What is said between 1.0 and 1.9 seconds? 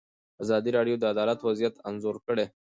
عدالت وضعیت